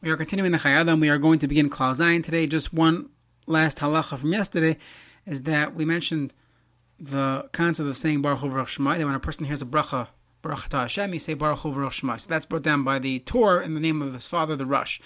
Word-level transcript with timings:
We 0.00 0.10
are 0.10 0.16
continuing 0.16 0.52
the 0.52 0.58
Chayei 0.58 0.80
Adam. 0.80 1.00
We 1.00 1.08
are 1.08 1.18
going 1.18 1.40
to 1.40 1.48
begin 1.48 1.68
Klal 1.68 1.90
Zayin 1.90 2.22
today. 2.22 2.46
Just 2.46 2.72
one 2.72 3.08
last 3.48 3.78
halacha 3.78 4.16
from 4.16 4.32
yesterday 4.32 4.78
is 5.26 5.42
that 5.42 5.74
we 5.74 5.84
mentioned 5.84 6.32
the 7.00 7.48
concept 7.50 7.88
of 7.88 7.96
saying 7.96 8.22
Baruch 8.22 8.38
Hu 8.38 8.48
Shemai. 8.48 8.98
That 8.98 9.06
when 9.06 9.16
a 9.16 9.18
person 9.18 9.46
hears 9.46 9.60
a 9.60 9.66
bracha, 9.66 10.06
Baruch 10.40 10.70
Hashem, 10.70 11.12
you 11.12 11.18
say 11.18 11.34
Baruch 11.34 11.58
Hu 11.60 11.72
Shemai. 11.72 12.20
So 12.20 12.28
that's 12.28 12.46
brought 12.46 12.62
down 12.62 12.84
by 12.84 13.00
the 13.00 13.18
Tur 13.18 13.60
in 13.60 13.74
the 13.74 13.80
name 13.80 14.00
of 14.00 14.14
his 14.14 14.28
father, 14.28 14.54
the 14.54 14.66
Rosh. 14.66 15.00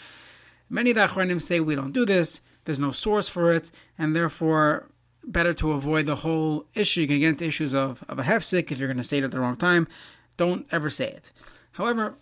Many 0.69 0.91
of 0.91 0.97
the 0.97 1.07
Achronim 1.07 1.41
say 1.41 1.59
we 1.59 1.75
don't 1.75 1.93
do 1.93 2.05
this. 2.05 2.43
There's 2.67 2.79
no 2.79 2.91
source 2.91 3.31
for 3.31 3.51
it, 3.51 3.71
and 3.97 4.15
therefore 4.15 4.91
better 5.25 5.55
to 5.55 5.73
avoid 5.73 6.05
the 6.05 6.17
whole 6.17 6.67
issue. 6.75 7.01
You 7.01 7.07
can 7.07 7.21
get 7.21 7.29
into 7.31 7.47
issues 7.47 7.75
of, 7.75 8.05
of 8.11 8.19
a 8.19 8.25
hefsek 8.25 8.71
if 8.71 8.79
you're 8.79 8.89
going 8.89 8.99
to 8.99 9.05
say 9.05 9.19
it 9.19 9.25
at 9.25 9.31
the 9.31 9.41
wrong 9.41 9.57
time. 9.57 9.89
Don't 10.37 10.67
ever 10.71 10.91
say 10.91 11.09
it. 11.09 11.33
However, 11.73 12.19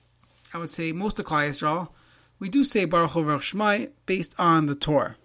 I 0.55 0.59
would 0.59 0.71
say 0.71 0.93
most 0.93 1.19
of 1.19 1.27
Klal 1.27 1.49
Yisrael 1.49 1.89
we 2.41 2.49
do 2.49 2.65
say 2.65 2.87
Baruch 2.87 3.13
Hu 3.13 3.23
Shmai 3.23 3.91
based 4.07 4.35
on 4.39 4.67
the 4.67 4.75
Tur. 4.75 5.17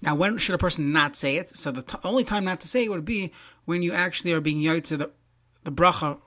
Now, 0.00 0.14
when 0.14 0.38
should 0.38 0.54
a 0.54 0.58
person 0.58 0.92
not 0.92 1.14
say 1.14 1.36
it? 1.36 1.56
So 1.56 1.70
the 1.70 1.82
t- 1.82 1.98
only 2.02 2.24
time 2.24 2.44
not 2.44 2.60
to 2.60 2.68
say 2.68 2.84
it 2.84 2.90
would 2.90 3.04
be 3.04 3.32
when 3.66 3.82
you 3.82 3.92
actually 3.92 4.32
are 4.32 4.40
being 4.40 4.60
yotze 4.60 4.96
the 4.96 5.10
the 5.64 5.72
bracha 5.72 6.18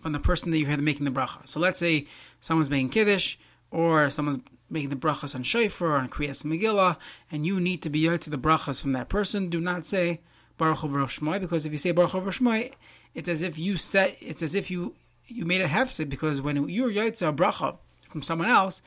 from 0.00 0.12
the 0.12 0.20
person 0.20 0.50
that 0.50 0.58
you 0.58 0.66
had 0.66 0.80
making 0.80 1.04
the 1.04 1.10
bracha. 1.10 1.46
So 1.46 1.60
let's 1.60 1.80
say 1.80 2.06
someone's 2.40 2.70
making 2.70 2.90
kiddush 2.90 3.36
or 3.70 4.08
someone's 4.10 4.38
making 4.70 4.90
the 4.90 4.96
brachas 4.96 5.34
on 5.34 5.42
shofar 5.42 5.88
or 5.88 5.98
on 5.98 6.08
kriyas 6.08 6.44
megillah, 6.44 6.96
and 7.30 7.44
you 7.44 7.60
need 7.60 7.82
to 7.82 7.90
be 7.90 8.02
yotze 8.02 8.30
the 8.30 8.38
brachas 8.38 8.80
from 8.80 8.92
that 8.92 9.08
person. 9.08 9.48
Do 9.48 9.60
not 9.60 9.84
say 9.84 10.20
Baruch 10.56 10.78
Hu 10.78 10.88
Shmai 10.88 11.40
because 11.40 11.66
if 11.66 11.72
you 11.72 11.78
say 11.78 11.90
Baruch 11.90 12.12
Hu 12.12 12.20
Shmai, 12.20 12.72
it's 13.14 13.28
as 13.28 13.42
if 13.42 13.58
you 13.58 13.76
said 13.76 14.16
it's 14.20 14.42
as 14.42 14.54
if 14.54 14.70
you 14.70 14.94
you 15.26 15.44
made 15.44 15.60
a 15.60 15.68
hefset 15.68 16.08
because 16.08 16.40
when 16.40 16.68
you're 16.68 16.90
yotze 16.90 17.28
a 17.28 17.32
bracha 17.32 17.76
from 18.08 18.22
someone 18.22 18.48
else, 18.48 18.82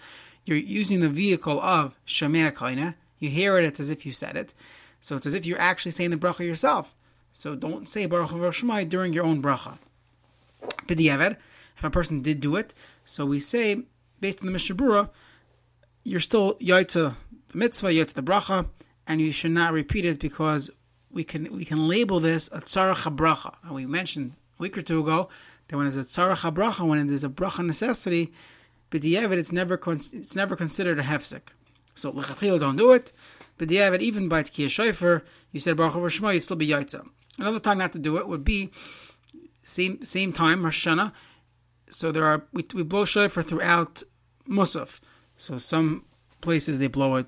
you're 0.46 0.58
using 0.58 1.00
the 1.00 1.10
vehicle 1.10 1.62
of 1.62 1.96
Shomea 2.06 2.52
K'oneh. 2.52 2.96
You 3.20 3.30
hear 3.30 3.58
it, 3.58 3.66
it's 3.66 3.80
as 3.80 3.90
if 3.90 4.06
you 4.06 4.12
said 4.12 4.36
it. 4.36 4.54
So 5.00 5.16
it's 5.16 5.26
as 5.26 5.34
if 5.34 5.46
you're 5.46 5.60
actually 5.60 5.92
saying 5.92 6.12
the 6.12 6.18
bracha 6.18 6.46
yourself. 6.46 6.96
So 7.32 7.56
don't 7.56 7.88
say 7.88 8.06
Baruch 8.06 8.30
Shemai 8.30 8.88
during 8.88 9.14
your 9.14 9.24
own 9.24 9.42
bracha. 9.42 9.78
B'diavad, 10.88 11.38
if 11.78 11.84
a 11.84 11.90
person 11.90 12.22
did 12.22 12.40
do 12.40 12.56
it, 12.56 12.74
so 13.06 13.26
we 13.26 13.40
say, 13.40 13.84
based 14.20 14.42
on 14.42 14.48
the 14.48 14.52
Mishnah 14.52 14.76
Berurah, 14.76 15.10
you're 16.04 16.20
still 16.20 16.56
yaita 16.56 17.16
the 17.50 17.58
mitzvah, 17.58 17.90
yaita 17.90 18.14
the 18.14 18.24
bracha, 18.24 18.68
and 19.08 19.22
you 19.22 19.32
should 19.32 19.52
not 19.52 19.74
repeat 19.74 20.06
it 20.06 20.20
because 20.20 20.70
we 21.12 21.24
can 21.24 21.56
we 21.56 21.66
can 21.66 21.88
label 21.88 22.20
this 22.20 22.48
a 22.50 22.62
tzarach 22.62 23.16
bracha. 23.16 23.56
And 23.64 23.74
we 23.74 23.86
mentioned 23.86 24.34
a 24.60 24.62
week 24.62 24.78
or 24.78 24.82
two 24.82 25.00
ago 25.00 25.30
that 25.68 25.78
when 25.78 25.86
there's 25.86 25.98
a 25.98 26.02
tzarach 26.02 26.54
bracha, 26.54 26.88
when 26.88 27.06
there's 27.08 27.24
a 27.24 27.30
bracha 27.30 27.66
necessity, 27.66 28.32
but 28.92 29.02
the 29.02 29.16
it's 29.16 29.52
never 29.52 29.80
it's 29.84 30.36
never 30.36 30.56
considered 30.56 31.00
a 31.00 31.04
hefsek. 31.04 31.42
So 31.96 32.12
lechatchila 32.12 32.60
don't 32.60 32.76
do 32.76 32.92
it. 32.92 33.12
But 33.58 33.70
the 33.70 34.00
even 34.00 34.30
by 34.30 34.44
tkiyah 34.44 34.70
shofar, 34.70 35.24
you 35.52 35.60
said 35.60 35.78
baruch 35.78 35.96
over 35.96 36.10
shema, 36.10 36.32
you'd 36.32 36.44
still 36.44 36.58
be 36.58 36.68
yaitza. 36.68 37.08
Another 37.40 37.60
time 37.60 37.80
not 37.80 37.94
to 37.94 38.00
do 38.00 38.18
it 38.18 38.28
would 38.28 38.44
be 38.44 38.70
same 39.64 40.04
same 40.04 40.32
time 40.32 40.64
Rosh 40.64 40.86
Hashanah. 40.86 41.14
So 41.90 42.12
there 42.12 42.26
are 42.26 42.46
we, 42.52 42.66
we 42.74 42.84
blow 42.84 43.06
shofar 43.06 43.44
throughout 43.44 44.04
Musaf. 44.48 45.00
So 45.38 45.58
some 45.58 46.06
places 46.42 46.80
they 46.80 46.88
blow 46.88 47.16
it 47.16 47.28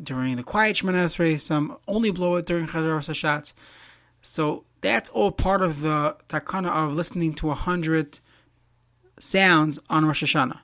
during 0.00 0.36
the 0.36 0.42
quiet 0.42 0.76
Shemana 0.76 1.04
Esrei, 1.04 1.40
some 1.40 1.76
only 1.88 2.10
blow 2.10 2.36
it 2.36 2.46
during 2.46 2.66
Chazaras 2.66 3.08
Hashatz. 3.08 3.54
So 4.20 4.64
that's 4.80 5.08
all 5.10 5.32
part 5.32 5.62
of 5.62 5.80
the 5.80 6.16
takana 6.28 6.68
of 6.68 6.94
listening 6.94 7.34
to 7.34 7.50
a 7.50 7.54
hundred 7.54 8.20
sounds 9.18 9.78
on 9.88 10.04
Rosh 10.04 10.22
Hashanah. 10.22 10.60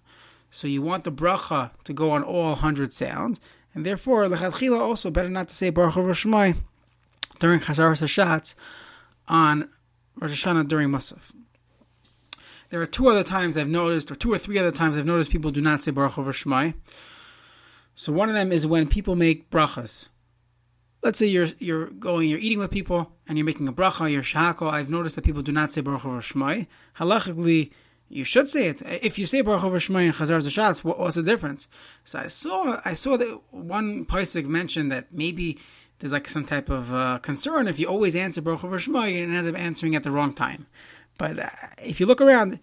So 0.54 0.68
you 0.68 0.82
want 0.82 1.02
the 1.02 1.10
bracha 1.10 1.72
to 1.82 1.92
go 1.92 2.12
on 2.12 2.22
all 2.22 2.54
hundred 2.54 2.92
sounds, 2.92 3.40
and 3.74 3.84
therefore 3.84 4.26
lechatchila 4.26 4.78
also 4.78 5.10
better 5.10 5.28
not 5.28 5.48
to 5.48 5.54
say 5.54 5.68
Baruch 5.68 5.94
Roshmai 5.94 6.58
during 7.40 7.58
Chazaras 7.58 8.00
Hashatz 8.00 8.54
on 9.26 9.68
Rosh 10.14 10.44
Hashanah 10.44 10.68
during 10.68 10.90
Musaf. 10.90 11.34
There 12.70 12.80
are 12.80 12.86
two 12.86 13.08
other 13.08 13.24
times 13.24 13.58
I've 13.58 13.68
noticed, 13.68 14.12
or 14.12 14.14
two 14.14 14.32
or 14.32 14.38
three 14.38 14.56
other 14.56 14.70
times 14.70 14.96
I've 14.96 15.04
noticed 15.04 15.32
people 15.32 15.50
do 15.50 15.60
not 15.60 15.82
say 15.82 15.90
Baruch 15.90 16.12
Roshmai. 16.12 16.74
So 17.96 18.12
one 18.12 18.28
of 18.28 18.36
them 18.36 18.52
is 18.52 18.64
when 18.64 18.86
people 18.86 19.16
make 19.16 19.50
brachas. 19.50 20.08
Let's 21.02 21.18
say 21.18 21.26
you're 21.26 21.48
you're 21.58 21.86
going, 21.86 22.28
you're 22.28 22.38
eating 22.38 22.60
with 22.60 22.70
people, 22.70 23.10
and 23.26 23.36
you're 23.36 23.44
making 23.44 23.66
a 23.66 23.72
bracha, 23.72 24.08
you're 24.08 24.22
shahakol. 24.22 24.70
I've 24.70 24.88
noticed 24.88 25.16
that 25.16 25.24
people 25.24 25.42
do 25.42 25.50
not 25.50 25.72
say 25.72 25.80
Baruch 25.80 26.02
Roshmai. 26.02 26.68
Halachically, 26.98 27.72
you 28.08 28.24
should 28.24 28.48
say 28.48 28.68
it. 28.68 28.82
If 28.82 29.18
you 29.18 29.26
say 29.26 29.40
Baruch 29.40 29.62
Shemay 29.62 30.06
and 30.06 30.14
Chazaras 30.14 30.46
Hashatz, 30.46 30.84
what, 30.84 30.98
what's 30.98 31.16
the 31.16 31.22
difference? 31.22 31.68
So 32.04 32.18
I 32.18 32.26
saw, 32.26 32.80
I 32.84 32.92
saw 32.92 33.16
that 33.16 33.40
one 33.50 34.04
Paisik 34.04 34.46
mentioned 34.46 34.92
that 34.92 35.12
maybe 35.12 35.58
there's 35.98 36.12
like 36.12 36.28
some 36.28 36.44
type 36.44 36.68
of 36.70 36.94
uh, 36.94 37.18
concern 37.18 37.66
if 37.66 37.78
you 37.78 37.86
always 37.86 38.14
answer 38.14 38.40
Baruch 38.40 38.60
Shemay, 38.60 39.14
you 39.14 39.24
end 39.24 39.48
up 39.48 39.58
answering 39.58 39.94
at 39.94 40.02
the 40.02 40.10
wrong 40.10 40.32
time. 40.32 40.66
But 41.18 41.38
uh, 41.38 41.50
if 41.78 42.00
you 42.00 42.06
look 42.06 42.20
around, 42.20 42.60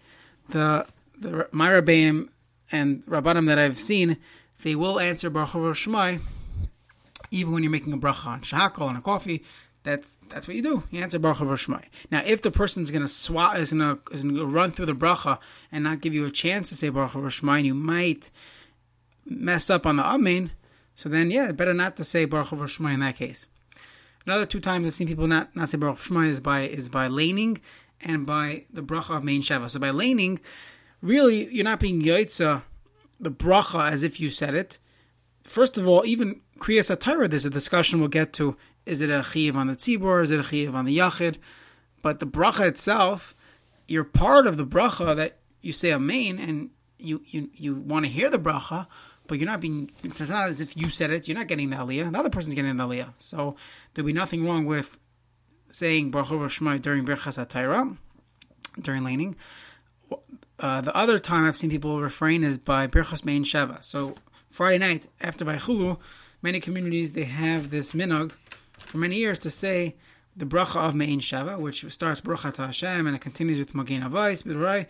the 0.48 0.86
the 1.18 1.48
Myrabaim 1.52 2.28
and 2.70 3.04
Rabbanim 3.06 3.46
that 3.46 3.58
I've 3.58 3.78
seen, 3.78 4.16
they 4.62 4.74
will 4.74 4.98
answer 4.98 5.30
Baruch 5.30 5.76
Shemay 5.76 6.20
even 7.32 7.52
when 7.52 7.62
you're 7.62 7.72
making 7.72 7.92
a 7.92 7.98
bracha 7.98 8.26
on 8.26 8.40
shahakol 8.42 8.88
and 8.88 8.98
a 8.98 9.00
coffee 9.00 9.42
that's 9.82 10.14
that's 10.28 10.46
what 10.46 10.56
you 10.56 10.62
do. 10.62 10.84
You 10.90 11.02
answer 11.02 11.18
bracha 11.18 11.38
v'shmai. 11.38 11.84
Now, 12.10 12.22
if 12.24 12.42
the 12.42 12.50
person's 12.50 12.90
gonna 12.90 13.08
swat 13.08 13.58
is 13.58 13.72
gonna 13.72 13.98
is 14.10 14.24
gonna 14.24 14.44
run 14.44 14.70
through 14.70 14.86
the 14.86 14.94
bracha 14.94 15.38
and 15.70 15.84
not 15.84 16.00
give 16.00 16.14
you 16.14 16.24
a 16.26 16.30
chance 16.30 16.68
to 16.68 16.74
say 16.74 16.90
bracha 16.90 17.20
v'shmai, 17.20 17.64
you 17.64 17.74
might 17.74 18.30
mess 19.26 19.70
up 19.70 19.86
on 19.86 19.96
the 19.96 20.04
amen. 20.04 20.52
So 20.94 21.08
then, 21.08 21.30
yeah, 21.30 21.52
better 21.52 21.74
not 21.74 21.96
to 21.96 22.04
say 22.04 22.26
bracha 22.26 22.56
v'shmai 22.56 22.94
in 22.94 23.00
that 23.00 23.16
case. 23.16 23.46
Another 24.24 24.46
two 24.46 24.60
times 24.60 24.86
I've 24.86 24.94
seen 24.94 25.08
people 25.08 25.26
not 25.26 25.54
not 25.56 25.68
say 25.68 25.78
bracha 25.78 25.96
v'shmai 25.96 26.28
is 26.28 26.40
by 26.40 26.62
is 26.62 26.88
by 26.88 27.08
laning 27.08 27.60
and 28.00 28.24
by 28.26 28.64
the 28.72 28.82
bracha 28.82 29.16
of 29.16 29.24
main 29.24 29.42
sheva. 29.42 29.68
So 29.68 29.80
by 29.80 29.90
laning, 29.90 30.40
really, 31.00 31.52
you're 31.52 31.64
not 31.64 31.80
being 31.80 32.02
yaitza 32.02 32.62
the 33.18 33.30
bracha 33.30 33.90
as 33.90 34.02
if 34.02 34.20
you 34.20 34.30
said 34.30 34.54
it. 34.54 34.78
First 35.44 35.78
of 35.78 35.88
all, 35.88 36.04
even 36.04 36.40
kriyas 36.58 36.94
atayra, 36.94 37.28
there's 37.28 37.46
a 37.46 37.50
discussion 37.50 38.00
we'll 38.00 38.08
get 38.08 38.32
to 38.34 38.56
is 38.86 39.02
it 39.02 39.10
a 39.10 39.22
chiv 39.22 39.56
on 39.56 39.66
the 39.68 39.76
tzibor? 39.76 40.22
Is 40.22 40.30
it 40.30 40.40
a 40.40 40.42
chiv 40.42 40.74
on 40.74 40.84
the 40.84 40.98
yachid? 40.98 41.36
But 42.02 42.20
the 42.20 42.26
bracha 42.26 42.66
itself, 42.66 43.34
you're 43.86 44.04
part 44.04 44.46
of 44.46 44.56
the 44.56 44.66
bracha 44.66 45.14
that 45.16 45.38
you 45.60 45.72
say 45.72 45.92
amen, 45.92 46.38
and 46.38 46.70
you 46.98 47.22
you, 47.24 47.50
you 47.54 47.74
want 47.76 48.04
to 48.04 48.10
hear 48.10 48.28
the 48.30 48.38
bracha, 48.38 48.86
but 49.26 49.38
you're 49.38 49.48
not 49.48 49.60
being. 49.60 49.90
It's 50.02 50.20
not 50.20 50.48
as 50.48 50.60
if 50.60 50.76
you 50.76 50.88
said 50.88 51.10
it. 51.10 51.28
You're 51.28 51.38
not 51.38 51.48
getting 51.48 51.70
the 51.70 51.76
aliyah. 51.76 52.10
The 52.10 52.18
other 52.18 52.30
person's 52.30 52.54
getting 52.54 52.76
the 52.76 52.84
aliyah. 52.84 53.12
So 53.18 53.56
there'll 53.94 54.06
be 54.06 54.12
nothing 54.12 54.44
wrong 54.44 54.64
with 54.66 54.98
saying 55.68 56.10
baruch 56.10 56.50
Shema 56.50 56.78
during 56.78 57.04
birchas 57.04 57.38
atayra, 57.44 57.96
during 58.80 59.04
laning. 59.04 59.36
Uh, 60.58 60.80
the 60.80 60.94
other 60.96 61.18
time 61.18 61.44
I've 61.44 61.56
seen 61.56 61.70
people 61.70 62.00
refrain 62.00 62.44
is 62.44 62.58
by 62.58 62.86
birchas 62.86 63.24
main 63.24 63.44
sheva. 63.44 63.82
So 63.84 64.16
Friday 64.50 64.78
night 64.78 65.06
after 65.20 65.44
by 65.44 65.56
chulu, 65.56 65.98
many 66.40 66.60
communities 66.60 67.12
they 67.12 67.24
have 67.24 67.70
this 67.70 67.92
minog 67.92 68.32
for 68.82 68.98
many 68.98 69.16
years 69.16 69.38
to 69.40 69.50
say 69.50 69.96
the 70.36 70.46
bracha 70.46 70.76
of 70.76 70.94
Mein 70.94 71.20
Shava, 71.20 71.58
which 71.58 71.84
starts 71.92 72.20
Bracha 72.20 72.52
to 72.54 72.66
Hashem 72.66 73.06
and 73.06 73.16
it 73.16 73.20
continues 73.20 73.58
with 73.58 73.74
Magin 73.74 74.02
Avais, 74.02 74.42
B'Rai. 74.44 74.86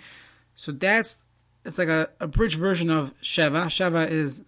So 0.54 0.72
that's 0.72 1.18
it's 1.64 1.78
like 1.78 1.88
a, 1.88 2.10
a 2.20 2.26
bridge 2.26 2.56
version 2.56 2.90
of 2.90 3.18
Sheva. 3.20 3.66
Sheva 3.66 4.10
is 4.10 4.42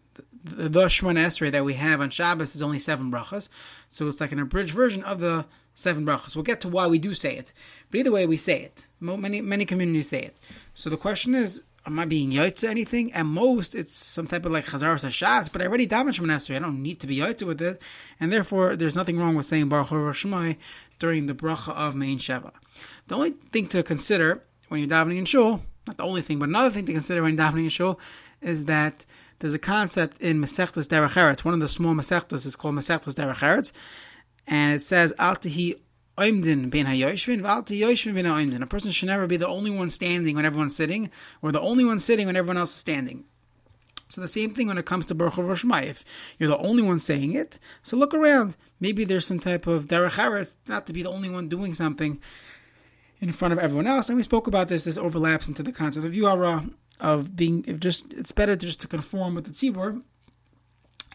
the, 0.44 0.68
the 0.68 0.84
Shemon 0.86 1.16
Esrei 1.16 1.50
that 1.50 1.64
we 1.64 1.74
have 1.74 2.00
on 2.00 2.10
Shabbos 2.10 2.54
is 2.54 2.62
only 2.62 2.78
seven 2.78 3.10
brachas, 3.10 3.48
so 3.88 4.08
it's 4.08 4.20
like 4.20 4.32
an 4.32 4.38
abridged 4.38 4.74
version 4.74 5.02
of 5.04 5.20
the 5.20 5.46
seven 5.74 6.04
brachas. 6.04 6.36
We'll 6.36 6.42
get 6.42 6.60
to 6.62 6.68
why 6.68 6.86
we 6.86 6.98
do 6.98 7.14
say 7.14 7.36
it, 7.36 7.52
but 7.90 8.00
either 8.00 8.12
way, 8.12 8.26
we 8.26 8.36
say 8.36 8.62
it. 8.62 8.86
Many 9.00 9.40
many 9.40 9.64
communities 9.64 10.08
say 10.08 10.22
it. 10.22 10.38
So 10.74 10.90
the 10.90 10.96
question 10.96 11.34
is, 11.34 11.62
am 11.86 11.98
I 11.98 12.04
being 12.04 12.30
yotze 12.30 12.68
anything? 12.68 13.12
At 13.12 13.26
most, 13.26 13.74
it's 13.74 13.94
some 13.94 14.26
type 14.26 14.46
of 14.46 14.52
like 14.52 14.66
chazaras 14.66 15.04
hashatz, 15.04 15.52
but 15.52 15.62
I 15.62 15.66
already 15.66 15.86
damaged 15.86 16.18
from 16.18 16.30
I 16.30 16.38
don't 16.38 16.82
need 16.82 17.00
to 17.00 17.06
be 17.06 17.18
yotze 17.18 17.46
with 17.46 17.60
it, 17.60 17.82
and 18.18 18.32
therefore 18.32 18.76
there's 18.76 18.96
nothing 18.96 19.18
wrong 19.18 19.34
with 19.34 19.46
saying 19.46 19.68
Baruch 19.68 19.88
Shemai 19.88 20.56
during 20.98 21.26
the 21.26 21.34
bracha 21.34 21.74
of 21.74 21.94
Main 21.94 22.18
Sheva. 22.18 22.52
The 23.08 23.14
only 23.14 23.30
thing 23.30 23.68
to 23.68 23.82
consider 23.82 24.42
when 24.68 24.80
you're 24.80 24.88
davening 24.88 25.18
in 25.18 25.24
shul, 25.24 25.60
not 25.86 25.96
the 25.96 26.04
only 26.04 26.22
thing, 26.22 26.38
but 26.38 26.48
another 26.48 26.70
thing 26.70 26.86
to 26.86 26.92
consider 26.92 27.22
when 27.22 27.36
you're 27.36 27.46
davening 27.46 27.64
in 27.64 27.68
shul, 27.68 28.00
is 28.40 28.64
that 28.64 29.06
there's 29.38 29.54
a 29.54 29.58
concept 29.58 30.20
in 30.20 30.40
Masechtas 30.40 30.88
Derech 30.88 31.10
Eretz. 31.10 31.44
One 31.44 31.54
of 31.54 31.60
the 31.60 31.68
small 31.68 31.94
Masechtas 31.94 32.46
is 32.46 32.56
called 32.56 32.76
Masechtas 32.76 33.14
Derech 33.14 33.36
Eretz, 33.36 33.72
and 34.46 34.76
it 34.76 34.82
says 34.82 35.12
Al 35.18 35.36
Tehi 35.36 35.78
A 36.16 36.30
person 38.66 38.90
should 38.90 39.06
never 39.06 39.26
be 39.26 39.36
the 39.36 39.48
only 39.48 39.70
one 39.70 39.90
standing 39.90 40.36
when 40.36 40.44
everyone's 40.44 40.76
sitting, 40.76 41.10
or 41.42 41.50
the 41.50 41.60
only 41.60 41.84
one 41.84 42.00
sitting 42.00 42.26
when 42.26 42.36
everyone 42.36 42.56
else 42.56 42.72
is 42.72 42.78
standing. 42.78 43.24
So 44.08 44.20
the 44.20 44.28
same 44.28 44.50
thing 44.50 44.68
when 44.68 44.78
it 44.78 44.86
comes 44.86 45.06
to 45.06 45.14
Baruch 45.14 45.34
Roshmai. 45.34 45.86
If 45.86 46.04
you're 46.38 46.48
the 46.48 46.58
only 46.58 46.82
one 46.82 47.00
saying 47.00 47.32
it, 47.32 47.58
so 47.82 47.96
look 47.96 48.14
around. 48.14 48.56
Maybe 48.78 49.04
there's 49.04 49.26
some 49.26 49.40
type 49.40 49.66
of 49.66 49.88
derech 49.88 50.56
not 50.68 50.86
to 50.86 50.92
be 50.92 51.02
the 51.02 51.10
only 51.10 51.28
one 51.28 51.48
doing 51.48 51.74
something 51.74 52.20
in 53.18 53.32
front 53.32 53.52
of 53.52 53.58
everyone 53.58 53.88
else. 53.88 54.08
And 54.08 54.16
we 54.16 54.22
spoke 54.22 54.46
about 54.46 54.68
this. 54.68 54.84
This 54.84 54.98
overlaps 54.98 55.48
into 55.48 55.64
the 55.64 55.72
concept 55.72 56.06
of 56.06 56.12
Yuhara 56.12 56.72
of 57.00 57.34
being 57.34 57.80
just 57.80 58.12
it's 58.12 58.30
better 58.30 58.54
just 58.54 58.80
to 58.82 58.86
conform 58.86 59.34
with 59.34 59.46
the 59.46 59.50
tzibur 59.50 60.00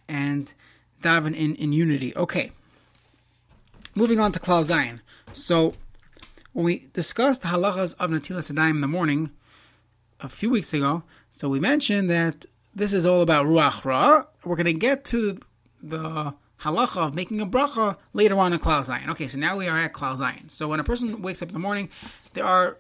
and 0.09 0.53
daven 1.01 1.35
in, 1.35 1.55
in 1.55 1.71
unity. 1.71 2.13
Okay. 2.17 2.51
Moving 3.95 4.19
on 4.19 4.31
to 4.31 4.39
Klal 4.39 4.63
Zayin. 4.63 4.99
So 5.33 5.73
when 6.53 6.65
we 6.65 6.87
discussed 6.93 7.43
halachas 7.43 7.95
of 7.99 8.11
Natilas 8.11 8.51
Adayim 8.51 8.75
in 8.75 8.81
the 8.81 8.87
morning 8.87 9.31
a 10.19 10.29
few 10.29 10.49
weeks 10.49 10.73
ago, 10.73 11.03
so 11.29 11.49
we 11.49 11.59
mentioned 11.59 12.09
that 12.09 12.45
this 12.75 12.93
is 12.93 13.05
all 13.05 13.21
about 13.21 13.45
Ruach 13.45 13.83
Ra. 13.83 14.25
We're 14.45 14.55
going 14.55 14.65
to 14.65 14.73
get 14.73 15.03
to 15.05 15.39
the 15.81 16.33
halacha 16.61 17.07
of 17.07 17.15
making 17.15 17.41
a 17.41 17.47
bracha 17.47 17.97
later 18.13 18.37
on 18.37 18.53
in 18.53 18.59
Klal 18.59 18.85
Zayin. 18.85 19.09
Okay, 19.09 19.27
so 19.27 19.39
now 19.39 19.57
we 19.57 19.67
are 19.67 19.77
at 19.77 19.93
Klal 19.93 20.17
Zayin. 20.17 20.51
So 20.51 20.67
when 20.67 20.79
a 20.79 20.83
person 20.83 21.21
wakes 21.21 21.41
up 21.41 21.49
in 21.49 21.53
the 21.53 21.59
morning, 21.59 21.89
there 22.33 22.45
are 22.45 22.77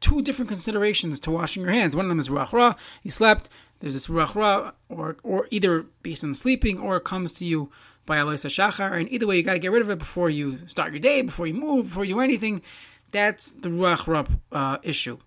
two 0.00 0.22
different 0.22 0.48
considerations 0.48 1.20
to 1.20 1.30
washing 1.30 1.62
your 1.62 1.72
hands. 1.72 1.96
One 1.96 2.04
of 2.04 2.10
them 2.10 2.20
is 2.20 2.28
Ruach 2.28 2.52
Ra. 2.52 2.74
You 3.02 3.10
slept. 3.10 3.48
There's 3.80 3.94
this 3.94 4.08
Ruach 4.08 4.34
Ra, 4.34 4.72
or, 4.90 5.16
or 5.22 5.46
either 5.50 5.86
based 6.02 6.22
on 6.22 6.34
sleeping, 6.34 6.78
or 6.78 6.98
it 6.98 7.04
comes 7.04 7.32
to 7.34 7.46
you 7.46 7.70
by 8.06 8.16
Alois 8.18 8.36
Shachar. 8.36 8.92
And 8.92 9.10
either 9.10 9.26
way, 9.26 9.36
you 9.36 9.42
got 9.42 9.54
to 9.54 9.58
get 9.58 9.72
rid 9.72 9.82
of 9.82 9.90
it 9.90 9.98
before 9.98 10.30
you 10.30 10.66
start 10.66 10.92
your 10.92 11.00
day, 11.00 11.22
before 11.22 11.46
you 11.46 11.54
move, 11.54 11.86
before 11.86 12.04
you 12.04 12.14
do 12.14 12.20
anything. 12.20 12.62
That's 13.10 13.50
the 13.50 13.68
Ruach 13.68 14.06
Ra 14.06 14.24
uh, 14.52 14.78
issue. 14.82 15.18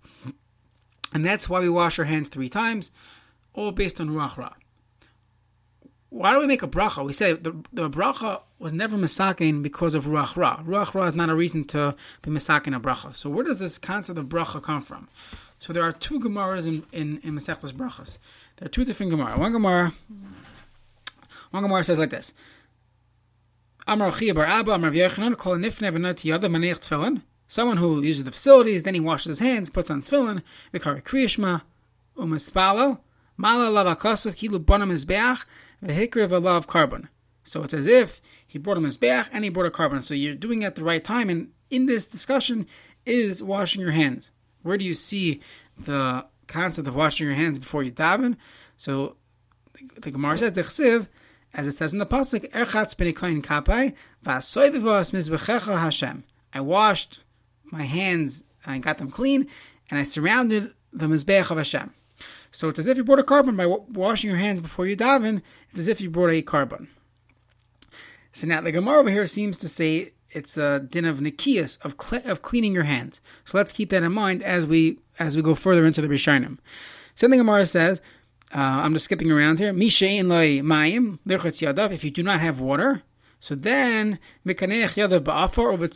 And 1.14 1.26
that's 1.26 1.50
why 1.50 1.60
we 1.60 1.70
wash 1.70 2.00
our 2.00 2.06
hands 2.06 2.30
three 2.30 2.50
times, 2.50 2.92
all 3.54 3.72
based 3.72 4.02
on 4.02 4.10
Ruach 4.10 4.38
Ra. 4.38 4.54
Why 6.10 6.32
do 6.32 6.40
we 6.40 6.48
make 6.48 6.62
a 6.62 6.68
bracha? 6.68 7.04
We 7.04 7.12
say 7.12 7.34
the, 7.34 7.56
the 7.74 7.90
bracha 7.90 8.42
was 8.60 8.72
never 8.72 8.98
misakin 8.98 9.64
because 9.64 9.96
of 9.96 10.06
Ruach 10.06 10.36
Ra. 10.36 10.62
Ruach 10.64 10.94
Ra 10.94 11.06
is 11.06 11.16
not 11.16 11.30
a 11.30 11.36
reason 11.36 11.64
to 11.66 11.96
be 12.22 12.30
misakin 12.30 12.76
a 12.76 12.80
bracha. 12.80 13.16
So 13.16 13.30
where 13.30 13.44
does 13.44 13.60
this 13.60 13.80
concept 13.80 14.20
of 14.20 14.26
bracha 14.26 14.62
come 14.62 14.82
from? 14.82 15.08
So 15.64 15.72
there 15.72 15.82
are 15.82 15.94
two 15.94 16.20
Gemaras 16.20 16.68
in, 16.68 16.84
in, 16.92 17.20
in 17.24 17.38
Brachas. 17.38 18.18
There 18.58 18.66
are 18.66 18.70
two 18.70 18.84
different 18.84 19.12
Gemara. 19.12 19.40
One 19.40 19.54
Gemara, 19.54 19.94
one 21.52 21.64
Gemara 21.64 21.86
says 21.86 21.98
like 21.98 22.10
this. 22.10 22.34
Someone 23.86 24.12
who 27.78 28.02
uses 28.02 28.24
the 28.24 28.32
facilities, 28.32 28.84
then 28.84 28.94
he 28.94 29.00
washes 29.00 29.26
his 29.26 29.40
hands, 29.40 29.70
puts 29.70 29.92
on 29.92 30.02
tefillin, 30.02 30.42
Vikari 30.74 31.04
Kriyashma, 31.04 31.62
Umaspalo, 32.18 33.00
Mala 33.38 33.70
Lavakasav, 33.70 34.36
Kilu 34.36 34.64
Bonam 34.64 34.92
Mizbeach, 34.92 35.46
Vehikriv 35.84 36.32
of 36.32 36.68
korban. 36.68 37.10
So 37.44 37.64
it's 37.64 37.74
as 37.74 37.88
if 37.88 38.22
he 38.48 38.58
brought 38.58 38.78
him 38.78 38.86
his 38.86 38.98
back 38.98 39.30
and 39.32 39.44
he 39.44 39.50
brought 39.50 39.68
a 39.68 39.72
korban. 39.72 40.02
So 40.02 40.14
you're 40.14 40.36
doing 40.36 40.62
it 40.62 40.68
at 40.68 40.76
the 40.76 40.84
right 40.84 41.04
time. 41.04 41.30
And 41.30 41.50
in 41.70 41.86
this 41.86 42.08
discussion 42.08 42.68
is 43.06 43.44
washing 43.44 43.82
your 43.82 43.92
hands. 43.92 44.32
Where 44.62 44.78
do 44.78 44.86
you 44.86 44.94
see 44.94 45.42
the 45.78 46.26
concept 46.48 46.88
of 46.88 46.96
washing 46.96 47.28
your 47.28 47.36
hands 47.36 47.60
before 47.60 47.84
you 47.84 47.92
daven? 47.92 48.38
So 48.78 49.18
the, 50.02 50.12
Gemara 50.12 50.38
says, 50.38 50.54
the 50.54 51.10
as 51.54 51.68
it 51.68 51.74
says 51.74 51.94
in 51.94 52.00
the 52.00 52.06
pasuk, 52.06 52.50
Erchatz 52.52 52.96
benikoin 52.96 53.44
kapai 53.44 53.94
v'asoyvivos 54.26 55.12
mizbechecha 55.12 55.80
Hashem. 55.80 56.24
I 56.54 56.62
washed 56.62 57.20
my 57.66 57.84
hands, 57.84 58.44
I 58.66 58.78
got 58.80 58.98
them 58.98 59.10
clean, 59.10 59.48
and 59.90 60.00
I 60.00 60.04
surrounded 60.04 60.74
the 60.92 61.08
mizbech 61.08 61.52
of 61.52 61.58
Hashem. 61.58 61.94
So 62.52 62.70
it's 62.70 62.80
as 62.80 62.88
if 62.88 62.98
you 62.98 63.04
brought 63.04 63.20
a 63.20 63.24
korban 63.24 63.58
by 63.58 63.66
washing 63.66 64.30
your 64.30 64.40
hands 64.40 64.62
before 64.62 64.86
you 64.86 64.96
daven. 64.96 65.42
It's 65.72 65.80
as 65.80 65.88
if 65.88 66.02
you 66.02 66.10
brought 66.10 66.30
a 66.30 66.42
korban. 66.42 66.88
So 68.32 68.48
now 68.48 68.62
the 68.62 68.72
Gemara 68.72 69.00
over 69.00 69.10
here 69.10 69.28
seems 69.28 69.58
to 69.60 69.68
say 69.68 70.14
it's 70.32 70.58
a 70.58 70.80
din 70.80 71.06
of 71.06 71.20
nikias 71.20 71.80
of 71.84 71.96
of 72.26 72.42
cleaning 72.42 72.74
your 72.74 72.84
hands. 72.84 73.22
So 73.46 73.58
let's 73.58 73.72
keep 73.72 73.90
that 73.90 74.04
in 74.04 74.14
mind 74.14 74.44
as 74.44 74.66
we 74.66 75.00
as 75.20 75.36
we 75.36 75.42
go 75.42 75.56
further 75.56 75.86
into 75.86 76.02
the 76.02 76.08
Rishonim. 76.08 76.58
So 77.16 77.28
the 77.28 77.38
Gemara 77.38 77.66
says, 77.66 78.02
uh, 78.54 78.58
I'm 78.60 78.94
just 78.94 79.06
skipping 79.06 79.32
around 79.32 79.60
here. 79.60 79.74
If 79.76 79.82
you 82.04 82.12
do 82.12 82.24
not 82.24 82.40
have 82.40 82.60
water, 82.60 83.04
so 83.40 83.56
then 83.56 84.20
over. 85.68 85.90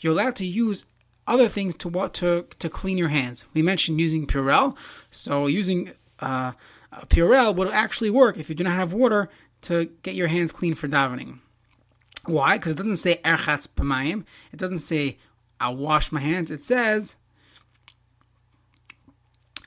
You're 0.00 0.12
allowed 0.12 0.36
to 0.36 0.46
use 0.46 0.84
other 1.26 1.48
things 1.48 1.74
to 1.76 1.88
what 1.88 2.14
to 2.14 2.46
to 2.58 2.68
clean 2.68 2.98
your 2.98 3.08
hands. 3.08 3.44
We 3.54 3.62
mentioned 3.62 4.00
using 4.00 4.26
Purell, 4.26 4.76
so 5.10 5.46
using 5.46 5.92
uh, 6.18 6.52
Purell 7.06 7.54
would 7.54 7.68
actually 7.68 8.10
work 8.10 8.36
if 8.36 8.48
you 8.48 8.54
do 8.54 8.64
not 8.64 8.74
have 8.74 8.92
water 8.92 9.28
to 9.62 9.86
get 10.02 10.14
your 10.14 10.28
hands 10.28 10.50
clean 10.50 10.74
for 10.74 10.88
davening. 10.88 11.38
Why? 12.26 12.58
Because 12.58 12.72
it 12.72 12.78
doesn't 12.78 12.96
say 12.96 13.20
erchatz 13.24 13.68
b'mayim. 13.68 14.24
It 14.52 14.58
doesn't 14.58 14.78
say 14.78 15.18
I'll 15.60 15.76
wash 15.76 16.10
my 16.12 16.20
hands. 16.20 16.50
It 16.50 16.64
says 16.64 17.16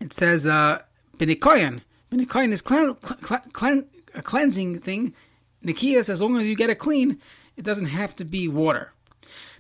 it 0.01 0.13
says 0.13 0.45
uh, 0.45 0.81
benikoyan. 1.17 1.81
Benikoyan 2.11 2.51
is 2.51 2.61
clean, 2.61 2.95
clean, 3.53 3.87
a 4.13 4.21
cleansing 4.21 4.79
thing. 4.79 5.13
Nikias, 5.63 6.09
as 6.09 6.21
long 6.21 6.37
as 6.37 6.47
you 6.47 6.55
get 6.55 6.69
it 6.69 6.79
clean, 6.79 7.19
it 7.55 7.63
doesn't 7.63 7.85
have 7.85 8.15
to 8.17 8.25
be 8.25 8.47
water. 8.47 8.93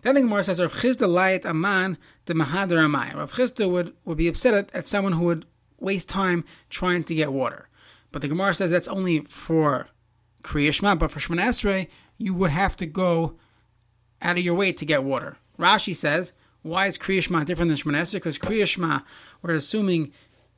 Then 0.03 0.15
the 0.15 0.21
Gemara 0.21 0.43
says, 0.43 0.61
Rav 0.61 0.73
Chisda 0.73 1.09
light 1.09 1.45
aman 1.45 1.97
the 2.25 2.35
mahadar 2.35 2.77
amai. 2.77 3.15
Rav 3.15 3.31
Chisda 3.31 3.69
would, 3.69 3.93
would 4.05 4.17
be 4.17 4.27
upset 4.27 4.53
at, 4.53 4.75
at 4.75 4.87
someone 4.87 5.13
who 5.13 5.25
would 5.25 5.45
waste 5.79 6.07
time 6.07 6.45
trying 6.69 7.03
to 7.05 7.15
get 7.15 7.33
water. 7.33 7.69
But 8.11 8.21
the 8.21 8.27
Gemara 8.27 8.53
says 8.53 8.71
that's 8.71 8.87
only 8.87 9.21
for 9.21 9.87
Kriyashma, 10.43 10.99
but 10.99 11.11
for 11.11 11.19
Shemana 11.19 11.45
Esrei, 11.45 11.87
you 12.17 12.33
would 12.35 12.51
have 12.51 12.75
to 12.77 12.85
go 12.85 13.35
out 14.21 14.37
of 14.37 14.43
your 14.43 14.53
way 14.53 14.71
to 14.73 14.85
get 14.85 15.03
water. 15.03 15.37
Rashi 15.57 15.95
says, 15.95 16.33
why 16.61 16.87
is 16.87 16.97
Kriyashma 16.97 17.45
different 17.45 17.69
than 17.69 17.77
Shemana 17.77 18.01
Esrei? 18.01 18.13
Because 18.13 18.37
Kriyashma, 18.37 19.03
we're 19.41 19.55
assuming 19.55 20.13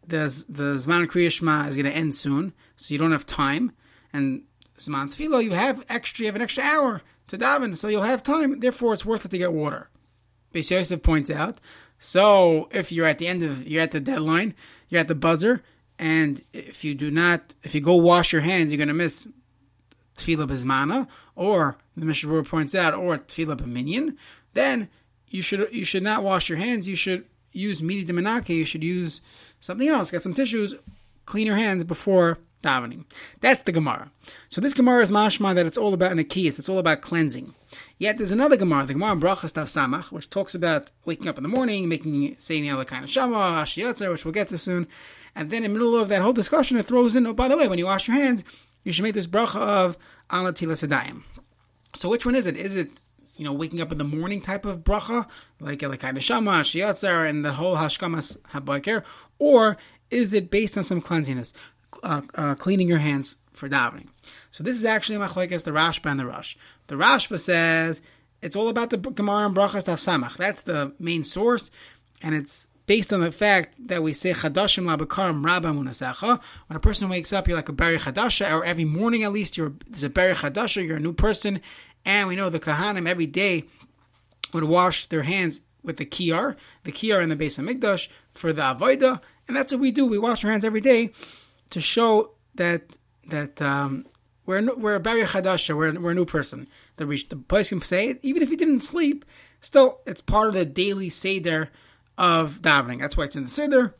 the, 0.07 0.45
the 0.49 0.75
Zman 0.75 1.07
Kriyashma 1.07 1.67
is 1.67 1.75
going 1.75 1.85
to 1.85 1.91
end 1.91 2.15
soon, 2.15 2.53
so 2.75 2.93
you 2.93 2.97
don't 2.97 3.11
have 3.11 3.25
time. 3.25 3.73
And 4.13 4.43
Zman 4.77 5.07
Tefillah, 5.07 5.43
you 5.43 5.51
have 5.51 5.85
extra, 5.89 6.23
you 6.23 6.27
have 6.27 6.35
an 6.35 6.41
extra 6.41 6.63
hour 6.63 7.01
to 7.27 7.37
daven, 7.37 7.75
so 7.75 7.87
you'll 7.87 8.03
have 8.03 8.23
time. 8.23 8.59
Therefore, 8.59 8.93
it's 8.93 9.05
worth 9.05 9.25
it 9.25 9.31
to 9.31 9.37
get 9.37 9.51
water. 9.51 9.89
Beis 10.53 10.71
Yosef 10.71 11.03
points 11.03 11.29
out. 11.29 11.59
So, 11.99 12.69
if 12.71 12.91
you're 12.91 13.07
at 13.07 13.17
the 13.17 13.27
end 13.27 13.43
of, 13.43 13.67
you're 13.67 13.83
at 13.83 13.91
the 13.91 13.99
deadline, 13.99 14.53
you're 14.87 15.01
at 15.01 15.07
the 15.07 15.15
buzzer, 15.15 15.63
and 15.99 16.43
if 16.53 16.85
you 16.85 16.93
do 16.93 17.09
not, 17.09 17.55
if 17.63 17.73
you 17.73 17.81
go 17.81 17.95
wash 17.95 18.31
your 18.31 18.43
hands, 18.43 18.71
you're 18.71 18.77
going 18.77 18.87
to 18.87 18.93
miss 18.93 19.27
tefillah 20.15 20.47
bezmana, 20.47 21.07
or 21.35 21.77
the 21.95 22.05
Mishnah 22.05 22.43
points 22.43 22.75
out, 22.75 22.93
or 22.93 23.17
tefillah 23.17 23.57
b'minyan. 23.57 24.15
Then 24.53 24.89
you 25.27 25.41
should 25.41 25.67
you 25.71 25.85
should 25.85 26.03
not 26.03 26.23
wash 26.23 26.49
your 26.49 26.59
hands. 26.59 26.87
You 26.87 26.95
should 26.95 27.25
use 27.51 27.81
midi 27.81 28.11
demenake. 28.11 28.49
You 28.49 28.65
should 28.65 28.83
use 28.83 29.21
something 29.59 29.87
else. 29.87 30.11
Get 30.11 30.23
some 30.23 30.33
tissues. 30.33 30.75
Clean 31.25 31.47
your 31.47 31.57
hands 31.57 31.83
before 31.83 32.37
davening. 32.63 33.05
That's 33.39 33.63
the 33.63 33.71
Gemara. 33.71 34.11
So 34.49 34.61
this 34.61 34.73
Gemara 34.73 35.03
is 35.03 35.11
mashma 35.11 35.55
that 35.55 35.65
it's 35.65 35.77
all 35.77 35.93
about 35.93 36.13
nikiyas, 36.13 36.57
it's 36.59 36.69
all 36.69 36.79
about 36.79 37.01
cleansing. 37.01 37.53
Yet 37.97 38.17
there's 38.17 38.31
another 38.31 38.57
Gemara, 38.57 38.85
the 38.85 38.93
Gemara 38.93 39.15
Brachas 39.15 39.53
Tav 39.53 39.67
Samach, 39.67 40.11
which 40.11 40.29
talks 40.29 40.55
about 40.55 40.91
waking 41.05 41.27
up 41.27 41.37
in 41.37 41.43
the 41.43 41.49
morning, 41.49 41.87
making 41.87 42.35
saying 42.39 42.63
the 42.63 42.71
other 42.71 42.85
kind 42.85 43.03
of 43.03 43.09
shama, 43.09 43.37
Asher 43.37 43.81
Yatzar, 43.81 44.11
which 44.11 44.25
we'll 44.25 44.33
get 44.33 44.47
to 44.49 44.57
soon. 44.57 44.87
And 45.35 45.49
then 45.51 45.63
in 45.63 45.73
the 45.73 45.79
middle 45.79 45.97
of 45.97 46.09
that 46.09 46.21
whole 46.21 46.33
discussion, 46.33 46.77
it 46.77 46.85
throws 46.85 47.15
in, 47.15 47.27
oh, 47.27 47.33
by 47.33 47.47
the 47.47 47.57
way, 47.57 47.67
when 47.67 47.77
you 47.77 47.85
wash 47.85 48.07
your 48.07 48.17
hands, 48.17 48.43
you 48.83 48.91
should 48.91 49.03
make 49.03 49.13
this 49.13 49.27
bracha 49.27 49.59
of 49.59 49.97
alatila 50.31 50.73
sedayim. 50.73 51.23
So 51.93 52.09
which 52.09 52.25
one 52.25 52.35
is 52.35 52.47
it? 52.47 52.55
Is 52.55 52.75
it 52.75 52.89
you 53.37 53.45
know, 53.45 53.53
waking 53.53 53.81
up 53.81 53.91
in 53.91 53.97
the 53.97 54.03
morning 54.03 54.41
type 54.41 54.65
of 54.65 54.83
bracha, 54.83 55.27
like 55.59 55.81
like 55.81 56.21
shama, 56.21 56.51
shiatzer, 56.61 57.29
and 57.29 57.45
the 57.45 57.53
whole 57.53 57.75
hashkamas 57.75 58.37
habaker, 58.53 59.03
or 59.39 59.77
is 60.09 60.33
it 60.33 60.49
based 60.49 60.77
on 60.77 60.83
some 60.83 61.01
cleanliness? 61.01 61.53
uh, 62.03 62.21
uh, 62.35 62.55
cleaning 62.55 62.87
your 62.87 62.99
hands 62.99 63.35
for 63.51 63.69
davening. 63.69 64.07
So 64.51 64.63
this 64.63 64.75
is 64.75 64.85
actually 64.85 65.17
machlekes 65.17 65.63
the 65.63 65.71
Rashba 65.71 66.09
and 66.09 66.19
the 66.19 66.25
Rosh. 66.25 66.55
The 66.87 66.95
Rashba 66.95 67.39
says 67.39 68.01
it's 68.41 68.55
all 68.55 68.69
about 68.69 68.89
the 68.89 68.97
Gemara 68.97 69.47
and 69.47 69.55
Brachas 69.55 69.85
Daf 69.85 69.97
Samach. 69.97 70.37
That's 70.37 70.61
the 70.61 70.93
main 70.99 71.23
source, 71.23 71.71
and 72.21 72.35
it's 72.35 72.67
based 72.85 73.11
on 73.11 73.19
the 73.19 73.31
fact 73.31 73.75
that 73.87 74.01
we 74.01 74.13
say 74.13 74.31
Chadashim 74.31 74.85
Labakarim 74.85 75.43
Rabba 75.43 75.69
Munasecha. 75.69 76.41
When 76.67 76.77
a 76.77 76.79
person 76.79 77.09
wakes 77.09 77.33
up, 77.33 77.47
you're 77.47 77.57
like 77.57 77.69
a 77.69 77.73
Beri 77.73 77.97
Chadasha, 77.97 78.51
or 78.51 78.63
every 78.63 78.85
morning 78.85 79.23
at 79.23 79.33
least, 79.33 79.57
you're 79.57 79.73
a 80.03 80.09
Beri 80.09 80.35
Chadasha, 80.35 80.85
you're 80.85 80.97
a 80.97 81.01
new 81.01 81.13
person, 81.13 81.61
and 82.07 82.27
we 82.29 82.37
know 82.37 82.49
the 82.49 82.59
Kahanim 82.59 83.07
every 83.07 83.27
day 83.27 83.65
would 84.53 84.63
wash 84.63 85.05
their 85.07 85.23
hands 85.23 85.61
with 85.83 85.97
the 85.97 86.05
kiyar, 86.05 86.55
the 86.83 86.91
kiyar 86.91 87.21
in 87.21 87.29
the 87.29 87.35
base 87.35 87.59
of 87.59 87.65
Mikdash 87.65 88.07
for 88.31 88.53
the 88.53 88.61
avodah, 88.61 89.21
and 89.47 89.55
that's 89.55 89.71
what 89.71 89.81
we 89.81 89.91
do. 89.91 90.05
We 90.05 90.17
wash 90.17 90.43
our 90.43 90.51
hands 90.51 90.65
every 90.65 90.81
day 90.81 91.11
to 91.69 91.81
show 91.81 92.31
that 92.55 92.97
that 93.27 93.61
um, 93.61 94.05
we're 94.45 94.75
we're 94.75 94.95
a 94.95 94.99
Bari 95.01 95.23
Chadasha, 95.23 95.75
we're, 95.75 95.99
we're 95.99 96.11
a 96.11 96.15
new 96.15 96.25
person. 96.25 96.67
The 96.95 97.05
the 97.29 97.35
person 97.35 97.81
say 97.81 98.15
even 98.21 98.41
if 98.41 98.49
you 98.49 98.57
didn't 98.57 98.81
sleep, 98.81 99.25
still 99.59 99.99
it's 100.07 100.21
part 100.21 100.47
of 100.47 100.53
the 100.53 100.65
daily 100.65 101.09
seder 101.09 101.69
of 102.17 102.61
davening. 102.61 102.99
That's 102.99 103.17
why 103.17 103.25
it's 103.25 103.35
in 103.35 103.43
the 103.43 103.49
seder. 103.49 103.95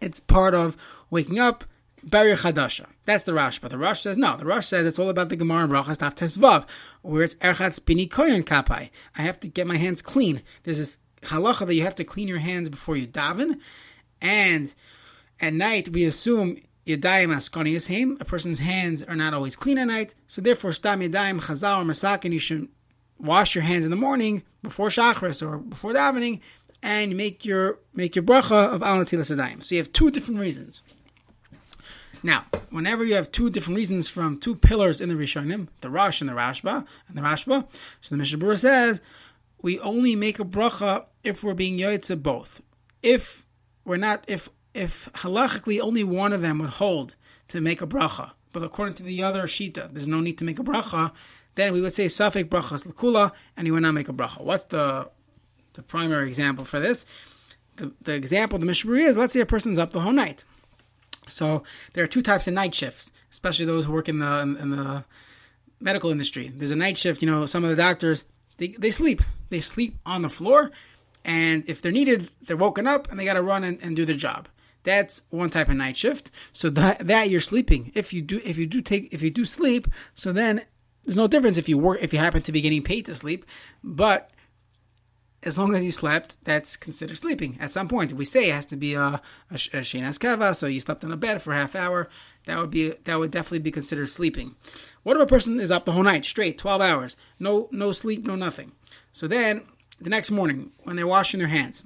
It's 0.00 0.18
part 0.18 0.54
of 0.54 0.76
waking 1.10 1.38
up. 1.38 1.64
Bari 2.02 2.34
Chadasha. 2.34 2.86
That's 3.04 3.24
the 3.24 3.34
Rush. 3.34 3.58
But 3.58 3.70
the 3.70 3.78
Rosh 3.78 4.00
says 4.00 4.18
no. 4.18 4.36
The 4.36 4.44
Rush 4.44 4.66
says 4.66 4.86
it's 4.86 4.98
all 4.98 5.08
about 5.08 5.28
the 5.28 5.36
Gemara 5.36 5.64
and 5.64 5.72
Brachas 5.72 5.98
Taf 5.98 6.14
Tesvav, 6.14 6.66
where 7.02 7.22
it's 7.22 7.34
Erchatz 7.36 7.84
Bini 7.84 8.08
Koyan 8.08 8.44
Kapai. 8.44 8.90
I 9.16 9.22
have 9.22 9.40
to 9.40 9.48
get 9.48 9.66
my 9.66 9.76
hands 9.76 10.02
clean. 10.02 10.42
There's 10.62 10.78
this 10.78 10.98
halacha 11.22 11.66
that 11.66 11.74
you 11.74 11.82
have 11.82 11.94
to 11.96 12.04
clean 12.04 12.28
your 12.28 12.38
hands 12.38 12.68
before 12.68 12.96
you 12.96 13.06
daven, 13.06 13.60
and 14.20 14.74
at 15.40 15.52
night 15.52 15.88
we 15.88 16.04
assume 16.04 16.56
yadayim 16.86 17.34
askani 17.34 17.74
is 17.74 17.88
him. 17.88 18.16
A 18.20 18.24
person's 18.24 18.60
hands 18.60 19.02
are 19.02 19.16
not 19.16 19.34
always 19.34 19.56
clean 19.56 19.78
at 19.78 19.86
night, 19.86 20.14
so 20.26 20.40
therefore 20.40 20.72
stam 20.72 21.00
yadayim 21.00 21.40
chazal 21.40 21.82
or 21.82 21.84
masakin. 21.84 22.32
You 22.32 22.38
should 22.38 22.68
wash 23.18 23.54
your 23.54 23.64
hands 23.64 23.84
in 23.84 23.90
the 23.90 23.96
morning 23.96 24.42
before 24.62 24.88
shachris 24.88 25.46
or 25.46 25.58
before 25.58 25.92
davening, 25.92 26.40
and 26.82 27.16
make 27.16 27.44
your 27.44 27.78
make 27.94 28.14
your 28.14 28.22
bracha 28.22 28.72
of 28.72 28.82
al 28.82 28.98
natilas 28.98 29.64
So 29.64 29.74
you 29.74 29.80
have 29.80 29.92
two 29.92 30.10
different 30.10 30.40
reasons. 30.40 30.82
Now, 32.22 32.46
whenever 32.70 33.04
you 33.04 33.14
have 33.14 33.30
two 33.30 33.50
different 33.50 33.76
reasons 33.76 34.08
from 34.08 34.38
two 34.38 34.56
pillars 34.56 35.00
in 35.00 35.08
the 35.08 35.14
Rishonim, 35.14 35.68
the 35.80 35.90
Rosh 35.90 36.20
and 36.20 36.28
the 36.28 36.34
Rashba, 36.34 36.86
and 37.08 37.16
the 37.16 37.22
Rashba, 37.22 37.66
so 38.00 38.14
the 38.14 38.16
Mishnah 38.16 38.38
Berurah 38.38 38.58
says 38.58 39.00
we 39.60 39.78
only 39.80 40.14
make 40.16 40.38
a 40.38 40.44
bracha 40.44 41.06
if 41.24 41.42
we're 41.42 41.54
being 41.54 41.78
yoytze 41.78 42.20
both. 42.22 42.60
If 43.02 43.46
we're 43.84 43.96
not, 43.96 44.24
if 44.26 44.48
if 44.74 45.10
halachically 45.14 45.80
only 45.80 46.04
one 46.04 46.32
of 46.32 46.42
them 46.42 46.58
would 46.58 46.70
hold 46.70 47.16
to 47.48 47.60
make 47.60 47.82
a 47.82 47.86
bracha, 47.86 48.32
but 48.52 48.62
according 48.62 48.94
to 48.96 49.02
the 49.02 49.22
other 49.22 49.44
shita, 49.44 49.92
there's 49.92 50.08
no 50.08 50.20
need 50.20 50.38
to 50.38 50.44
make 50.44 50.58
a 50.58 50.62
bracha, 50.62 51.12
then 51.54 51.72
we 51.72 51.80
would 51.80 51.92
say 51.92 52.06
safek 52.06 52.48
brachas 52.48 52.86
lakula, 52.86 53.32
and 53.56 53.66
you 53.66 53.72
would 53.72 53.82
not 53.82 53.92
make 53.92 54.08
a 54.08 54.12
bracha. 54.12 54.40
What's 54.40 54.64
the 54.64 55.08
the 55.74 55.82
primary 55.82 56.28
example 56.28 56.64
for 56.64 56.80
this? 56.80 57.06
The, 57.76 57.92
the 58.02 58.14
example 58.14 58.58
the 58.58 58.66
Mishnah 58.66 58.92
is, 58.94 59.16
let's 59.16 59.32
say 59.32 59.40
a 59.40 59.46
person's 59.46 59.78
up 59.78 59.92
the 59.92 60.00
whole 60.00 60.12
night. 60.12 60.44
So 61.28 61.62
there 61.92 62.04
are 62.04 62.08
two 62.08 62.22
types 62.22 62.46
of 62.46 62.54
night 62.54 62.74
shifts, 62.74 63.12
especially 63.30 63.66
those 63.66 63.84
who 63.84 63.92
work 63.92 64.08
in 64.08 64.18
the 64.18 64.40
in, 64.40 64.70
the 64.70 65.04
medical 65.80 66.10
industry. 66.10 66.48
There's 66.48 66.70
a 66.70 66.76
night 66.76 66.96
shift. 66.96 67.22
You 67.22 67.30
know, 67.30 67.46
some 67.46 67.64
of 67.64 67.70
the 67.70 67.76
doctors 67.76 68.24
they, 68.58 68.68
they 68.68 68.90
sleep. 68.90 69.22
They 69.50 69.60
sleep 69.60 69.96
on 70.04 70.22
the 70.22 70.28
floor, 70.28 70.70
and 71.24 71.64
if 71.68 71.80
they're 71.80 71.92
needed, 71.92 72.30
they're 72.42 72.56
woken 72.56 72.86
up 72.86 73.10
and 73.10 73.18
they 73.18 73.24
got 73.24 73.34
to 73.34 73.42
run 73.42 73.64
and, 73.64 73.78
and, 73.82 73.96
do 73.96 74.04
their 74.04 74.16
job. 74.16 74.48
That's 74.82 75.22
one 75.30 75.48
type 75.48 75.68
of 75.68 75.76
night 75.76 75.96
shift. 75.96 76.30
So 76.52 76.68
that, 76.70 77.06
that 77.06 77.30
you're 77.30 77.40
sleeping. 77.40 77.92
If 77.94 78.12
you 78.12 78.20
do 78.20 78.40
if 78.44 78.58
you 78.58 78.66
do 78.66 78.80
take 78.82 79.12
if 79.12 79.22
you 79.22 79.30
do 79.30 79.44
sleep, 79.44 79.88
so 80.14 80.32
then 80.32 80.62
there's 81.04 81.16
no 81.16 81.28
difference 81.28 81.56
if 81.56 81.68
you 81.68 81.78
work 81.78 81.98
if 82.02 82.12
you 82.12 82.18
happen 82.18 82.42
to 82.42 82.52
be 82.52 82.60
getting 82.60 82.82
paid 82.82 83.06
to 83.06 83.14
sleep, 83.14 83.46
but 83.82 84.30
as 85.44 85.56
long 85.56 85.74
as 85.74 85.84
you 85.84 85.92
slept, 85.92 86.36
that's 86.44 86.76
considered 86.76 87.16
sleeping. 87.16 87.56
At 87.60 87.70
some 87.70 87.88
point, 87.88 88.12
we 88.12 88.24
say 88.24 88.48
it 88.48 88.54
has 88.54 88.66
to 88.66 88.76
be 88.76 88.94
a, 88.94 89.00
a, 89.02 89.20
a 89.50 89.56
shinas 89.56 90.18
kava, 90.18 90.54
so 90.54 90.66
you 90.66 90.80
slept 90.80 91.04
in 91.04 91.12
a 91.12 91.16
bed 91.16 91.40
for 91.40 91.54
half 91.54 91.76
hour. 91.76 92.08
That 92.46 92.58
would 92.58 92.70
be 92.70 92.90
that 93.04 93.18
would 93.18 93.30
definitely 93.30 93.60
be 93.60 93.70
considered 93.70 94.08
sleeping. 94.08 94.56
What 95.02 95.16
if 95.16 95.22
a 95.22 95.26
person 95.26 95.60
is 95.60 95.70
up 95.70 95.84
the 95.84 95.92
whole 95.92 96.02
night 96.02 96.24
straight, 96.24 96.58
twelve 96.58 96.80
hours, 96.80 97.16
no 97.38 97.68
no 97.70 97.92
sleep, 97.92 98.26
no 98.26 98.34
nothing? 98.34 98.72
So 99.12 99.28
then 99.28 99.62
the 100.00 100.10
next 100.10 100.30
morning, 100.30 100.72
when 100.84 100.96
they're 100.96 101.06
washing 101.06 101.38
their 101.38 101.48
hands, 101.48 101.82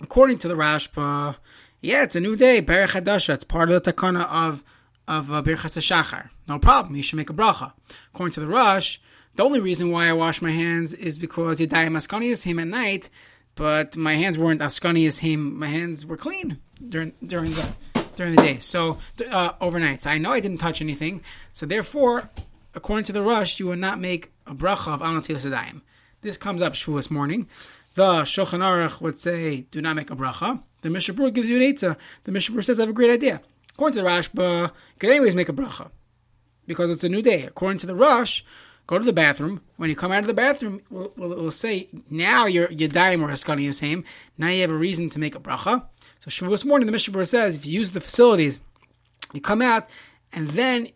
according 0.00 0.38
to 0.38 0.48
the 0.48 0.54
Rashba, 0.54 1.38
yeah, 1.80 2.02
it's 2.02 2.16
a 2.16 2.20
new 2.20 2.36
day, 2.36 2.60
Hadasha. 2.60 3.34
It's 3.34 3.44
part 3.44 3.70
of 3.70 3.82
the 3.82 3.92
takana 3.92 4.26
of 4.26 4.64
of 5.06 5.32
uh, 5.32 5.42
Birchas 5.42 5.78
Shachar. 5.78 6.30
No 6.48 6.58
problem. 6.58 6.96
You 6.96 7.02
should 7.02 7.16
make 7.16 7.30
a 7.30 7.34
bracha. 7.34 7.72
According 8.12 8.34
to 8.34 8.40
the 8.40 8.46
Rosh, 8.46 8.98
the 9.36 9.44
only 9.44 9.60
reason 9.60 9.90
why 9.90 10.08
I 10.08 10.12
wash 10.12 10.42
my 10.42 10.52
hands 10.52 10.92
is 10.92 11.18
because 11.18 11.60
Yadayim 11.60 11.96
Askanias 11.96 12.44
him 12.44 12.58
at 12.58 12.68
night, 12.68 13.10
but 13.54 13.96
my 13.96 14.14
hands 14.16 14.38
weren't 14.38 14.60
Askanias 14.60 15.18
him. 15.18 15.58
My 15.58 15.68
hands 15.68 16.06
were 16.06 16.16
clean 16.16 16.60
during 16.88 17.12
during 17.22 17.52
the 17.52 17.72
during 18.16 18.34
the 18.36 18.42
day. 18.42 18.58
So 18.58 18.98
uh, 19.30 19.52
overnight. 19.60 20.02
So 20.02 20.10
I 20.10 20.18
know 20.18 20.32
I 20.32 20.40
didn't 20.40 20.58
touch 20.58 20.80
anything. 20.80 21.22
So 21.52 21.66
therefore, 21.66 22.30
according 22.74 23.04
to 23.06 23.12
the 23.12 23.22
Rosh, 23.22 23.58
you 23.58 23.66
would 23.68 23.78
not 23.78 23.98
make 24.00 24.32
a 24.46 24.54
bracha 24.54 24.94
of 24.94 25.00
Anatil 25.00 25.36
Sadayim. 25.36 25.82
This 26.22 26.36
comes 26.36 26.62
up 26.62 26.74
Shavuos 26.74 27.10
morning. 27.10 27.48
The 27.94 28.22
Shulchan 28.22 28.60
Aruch 28.60 29.00
would 29.00 29.20
say, 29.20 29.66
do 29.70 29.80
not 29.80 29.94
make 29.94 30.10
a 30.10 30.16
bracha. 30.16 30.62
The 30.82 30.90
Mishnah 30.90 31.30
gives 31.30 31.48
you 31.48 31.56
an 31.56 31.62
eitzah. 31.62 31.96
The 32.24 32.32
Mishnah 32.32 32.62
says, 32.62 32.78
I 32.78 32.82
have 32.82 32.90
a 32.90 32.92
great 32.92 33.10
idea. 33.10 33.40
According 33.74 33.96
to 33.98 34.02
the 34.02 34.08
Rashba, 34.08 34.70
you 35.00 35.10
anyways 35.10 35.34
make 35.34 35.48
a 35.48 35.52
bracha 35.52 35.90
because 36.66 36.90
it's 36.90 37.04
a 37.04 37.08
new 37.08 37.22
day. 37.22 37.44
According 37.44 37.78
to 37.80 37.86
the 37.86 37.94
Rosh, 37.94 38.42
go 38.86 38.98
to 38.98 39.04
the 39.04 39.12
bathroom. 39.12 39.60
When 39.76 39.90
you 39.90 39.96
come 39.96 40.12
out 40.12 40.20
of 40.20 40.26
the 40.26 40.34
bathroom, 40.34 40.80
we'll, 40.90 41.12
we'll, 41.16 41.30
we'll 41.30 41.50
say, 41.50 41.88
now 42.10 42.46
you're 42.46 42.68
Yadayim 42.68 43.22
or 43.22 43.30
is 43.30 43.78
same. 43.78 44.04
Now 44.38 44.48
you 44.48 44.60
have 44.60 44.70
a 44.70 44.76
reason 44.76 45.10
to 45.10 45.18
make 45.18 45.34
a 45.34 45.40
bracha. 45.40 45.86
So 46.20 46.30
Shavuos 46.30 46.64
morning, 46.64 46.86
the 46.86 46.92
Mishnah 46.92 47.26
says, 47.26 47.56
if 47.56 47.66
you 47.66 47.72
use 47.72 47.92
the 47.92 48.00
facilities, 48.00 48.60
you 49.32 49.40
come 49.40 49.62
out, 49.62 49.90
and 50.32 50.50
then 50.50 50.88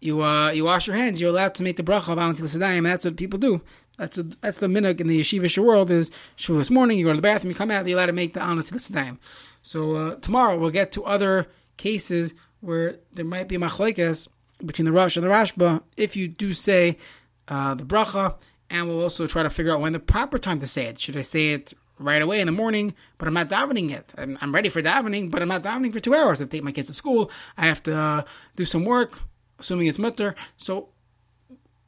you 0.00 0.22
uh, 0.22 0.50
you 0.50 0.64
wash 0.64 0.86
your 0.86 0.96
hands, 0.96 1.20
you're 1.20 1.30
allowed 1.30 1.54
to 1.56 1.62
make 1.62 1.76
the 1.76 1.82
bracha 1.82 2.08
of 2.08 2.18
Alantil 2.18 2.42
Sedayim. 2.42 2.84
That's 2.84 3.04
what 3.04 3.16
people 3.16 3.38
do. 3.38 3.62
That's 3.96 4.18
a, 4.18 4.24
that's 4.24 4.58
the 4.58 4.66
minhag 4.66 5.00
in 5.00 5.06
the 5.06 5.20
yeshivish 5.20 5.56
world 5.62 5.90
is 5.90 6.10
Shavuos 6.36 6.70
morning, 6.70 6.98
you 6.98 7.06
go 7.06 7.12
to 7.12 7.16
the 7.16 7.22
bathroom, 7.22 7.50
you 7.50 7.56
come 7.56 7.70
out, 7.70 7.86
you're 7.86 7.96
allowed 7.96 8.06
to 8.06 8.12
make 8.12 8.34
the 8.34 8.40
Alantil 8.40 8.74
Sedayim. 8.74 9.18
So 9.62 9.96
uh, 9.96 10.14
tomorrow 10.16 10.58
we'll 10.58 10.70
get 10.70 10.92
to 10.92 11.04
other 11.04 11.46
cases 11.76 12.34
where 12.60 12.96
there 13.12 13.24
might 13.24 13.48
be 13.48 13.56
machlekes 13.56 14.28
between 14.64 14.84
the 14.86 14.92
Rosh 14.92 15.16
and 15.16 15.24
the 15.24 15.30
Rashba 15.30 15.82
if 15.96 16.16
you 16.16 16.28
do 16.28 16.52
say 16.52 16.98
uh, 17.48 17.74
the 17.74 17.84
bracha, 17.84 18.36
and 18.70 18.88
we'll 18.88 19.02
also 19.02 19.26
try 19.26 19.42
to 19.42 19.50
figure 19.50 19.72
out 19.72 19.80
when 19.80 19.92
the 19.92 20.00
proper 20.00 20.38
time 20.38 20.58
to 20.60 20.66
say 20.66 20.86
it. 20.86 21.00
Should 21.00 21.16
I 21.16 21.22
say 21.22 21.52
it 21.52 21.72
right 21.98 22.20
away 22.20 22.40
in 22.40 22.46
the 22.46 22.52
morning, 22.52 22.94
but 23.18 23.28
I'm 23.28 23.34
not 23.34 23.48
davening 23.48 23.90
yet? 23.90 24.12
I'm, 24.18 24.36
I'm 24.40 24.54
ready 24.54 24.68
for 24.68 24.82
davening, 24.82 25.30
but 25.30 25.42
I'm 25.42 25.48
not 25.48 25.62
davening 25.62 25.92
for 25.92 26.00
two 26.00 26.14
hours. 26.14 26.42
i've 26.42 26.48
take 26.48 26.62
my 26.62 26.72
kids 26.72 26.88
to 26.88 26.94
school. 26.94 27.30
I 27.56 27.66
have 27.66 27.82
to 27.84 27.96
uh, 27.96 28.22
do 28.56 28.64
some 28.64 28.84
work, 28.84 29.20
assuming 29.58 29.86
it's 29.86 29.98
mutter. 29.98 30.34
So 30.56 30.88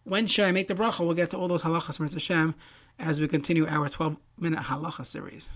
when 0.04 0.26
should 0.26 0.46
I 0.46 0.52
make 0.52 0.68
the 0.68 0.74
bracha? 0.74 1.00
We'll 1.04 1.14
get 1.14 1.30
to 1.30 1.38
all 1.38 1.48
those 1.48 1.62
halachas, 1.62 1.98
Hashem, 2.12 2.54
as 2.98 3.20
we 3.20 3.28
continue 3.28 3.66
our 3.66 3.88
12 3.88 4.16
minute 4.38 4.60
halacha 4.60 5.04
series. 5.04 5.48